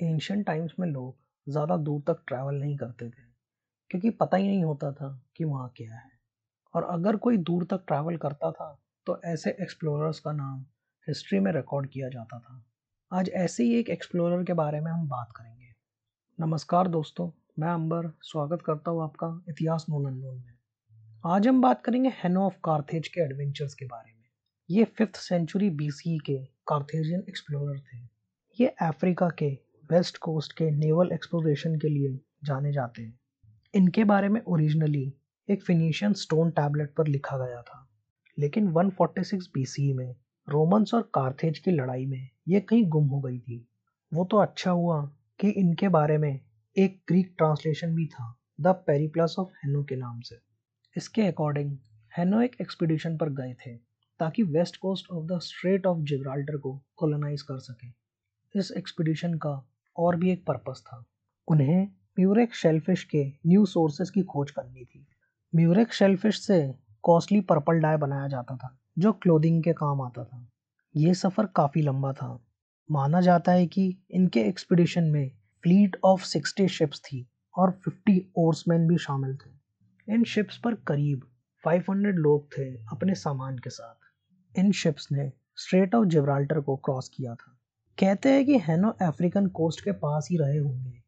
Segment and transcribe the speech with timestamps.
[0.00, 3.22] Ancient times में लोग ज़्यादा दूर तक ट्रैवल नहीं करते थे,
[3.90, 6.10] क्योंकि पता ही नहीं होता था कि वहाँ क्या है।
[6.74, 8.70] और अगर कोई दूर तक ट्रैवल करता था
[9.06, 10.64] तो ऐसे एक्सप्लोरर्स का नाम
[11.06, 12.64] हिस्ट्री में रिकॉर्ड किया जाता था।
[13.10, 15.72] आज ऐसे ही एक एक्सप्लोरर के बारे में हम बात करेंगे।
[16.38, 20.52] नमस्कार दोस्तों, मैं अंबर, स्वागत करता हूँ आपका इतिहास नोन अननोन में।
[21.26, 24.24] आज हम बात करेंगे हेनो ऑफ़ कार्थेज के एडवेंचर्स के बारे में।
[24.68, 26.38] ये फिफ्थ सेंचुरी बीसी के
[26.68, 27.98] कार्थेजियन एक्सप्लोरर थे।
[28.58, 29.46] ये अफ्रीका के
[29.92, 33.20] वेस्ट कोस्ट के नेवल एक्सप्लोरेशन के लिए जाने जाते हैं।
[33.74, 35.14] इनके बारे में ओरिजिनली
[35.50, 37.88] एक फिनिशियन स्टोन टैबलेट पर लिखा गया था।
[38.38, 40.16] लेकिन 146 बीसी में
[40.48, 43.68] रोमन्स और कार्थेज की लड़ाई में ये कहीं गुम हो गई थी।
[44.14, 45.10] वो तो अच्छा हुआ
[45.40, 46.40] कि इनके बारे में
[46.78, 50.36] एक ग्रीक ट्रांसलेशन भी था, द पेरीप्लस ऑफ़ हेनो के नाम से।
[50.96, 51.78] इसके अकॉर्डिंग
[52.18, 53.76] हेनो एक एक्सपीडिशन पर गए थे,
[54.18, 57.92] ताकि west coast of the strait of Gibraltar को कॉलोनाइज कर सकें।
[58.56, 61.04] इस एक्सपीडिशन का और भी एक पर्पस था।
[61.48, 61.88] उन्हें
[62.20, 65.06] म्यूरेक शेलफिश के न्यू सोर्सेज की खोज करनी थी।
[65.56, 70.48] म्यूरेक शेलफिश से कॉस्टली पर्पल डाई बनाया जाता था, जो क्लोथिंग के काम आता था।
[70.96, 72.44] ये सफ़र काफ़ी लंबा था।
[72.90, 75.30] माना जाता है कि इनके एक्सपीडिशन में
[75.62, 79.50] फ्लीट ऑफ़ सिक्सटी शिप्स थी और फिफ्टी ओर्समैन भी शामिल थे।
[80.14, 81.22] इन शिप्स पर करीब
[81.64, 83.94] 500 लोग थे अपने सामान के साथ।
[84.58, 87.58] इन शिप्स ने स्ट्रेट ऑफ़ जिब्राल्टर को क्रॉस किया था।
[87.98, 91.02] कहते हैं कि हैनो अफ्रीकन कोस्ट के पास ही रहे होंगे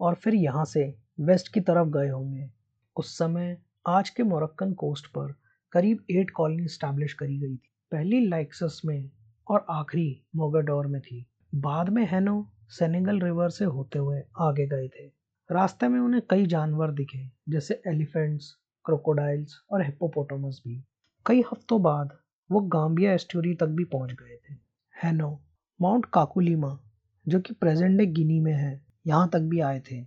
[0.00, 2.48] और फिर यहाँ से वेस्ट की तरफ़ गए होंगे।
[2.96, 5.34] उस समय आज के मोरक्कन कोस्ट पर
[5.72, 9.10] करीब एट कॉलोनी स्टैब्लिश करी गई थी। पहली लाइक्सस में
[9.48, 14.88] और आखिरी मोगाडोर में थी। बाद में हैनो सेनेगल रिवर से होते हुए आगे गए
[14.88, 15.06] थे।
[15.50, 20.82] रास्ते में उन्हें कई जानवर दिखे, जैसे एलिफेंट्स, क्रोकोडाइल्स और हिप्पोपोटामस भी।
[21.26, 22.18] कई हफ्तों बाद
[22.50, 24.54] वो गाम्बिया एस्टोरी तक भी पहुँच गए थे।
[24.94, 25.40] हैनो
[25.80, 26.78] माउंट काकुलीमा,
[27.26, 30.04] जो कि प्रेजेंट डे गिनी में है, यहाँ तक भी आए थे।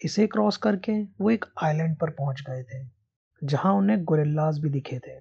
[0.00, 2.84] इसे क्रॉस करके वो एक आइलैंड पर पहुँच गए थे,
[3.42, 5.18] जहाँ उन्हें गोरिल्लाज भी दिखे थे,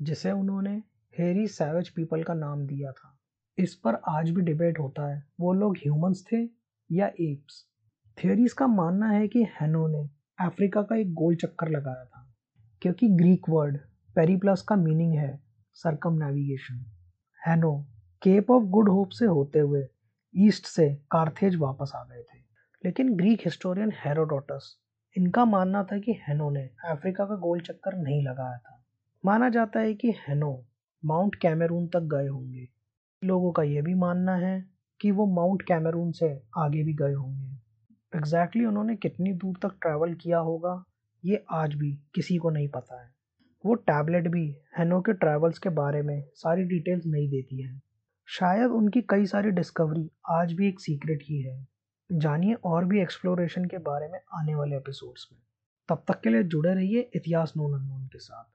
[0.00, 0.76] जिसे उन्होंने
[1.14, 3.10] हेरी सैवेज पीपल का नाम दिया था।
[3.58, 6.42] इस पर आज भी डिबेट होता है, वो लोग ह्यूमंस थे
[6.90, 7.64] या एप्स?
[8.18, 10.08] थियोरीज का मानना है कि हैनो ने
[10.38, 12.26] अफ्रीका का एक गोल चक्कर लगाया था,
[12.82, 13.78] क्योंकि ग्रीक वर्ड
[14.16, 15.38] पेरीप्लस का मीनिंग है
[16.24, 16.84] circumnavigation
[17.40, 17.74] Hanno
[18.24, 19.86] Cape of Good Hope से होते हुए
[20.36, 22.38] ईस्ट से कार्थेज वापस आ गए थे।
[22.84, 24.78] लेकिन ग्रीक हिस्टोरियन हेरोडोटस
[25.16, 28.84] इनका मानना था कि हेनो ने अफ्रीका का गोल चक्कर नहीं लगाया था।
[29.24, 30.64] माना जाता है कि हेनो
[31.04, 32.68] माउंट कैमरून तक गए होंगे।
[33.24, 34.64] लोगों का यह भी मानना है
[35.00, 37.46] कि वो माउंट कैमरून से आगे भी गए होंगे।
[38.16, 40.84] एग्जैक्टली exactly उन्होंने कितनी दूर तक ट्रैवल किया होगा,
[41.24, 43.14] ये आज भी किसी को नहीं पता है।
[43.66, 47.93] वो टैबलेट भी हेनो के ट्रैवल्स के बारे में सारी डिटेल्स नहीं देती है।
[48.26, 51.68] शायद उनकी कई सारी डिस्कवरी आज भी एक सीक्रेट ही है।
[52.12, 55.40] जानिए और भी एक्सप्लोरेशन के बारे में आने वाले एपिसोड्स में।
[55.88, 58.53] तब तक के लिए जुड़े रहिए इतिहास नोन अननोन के साथ।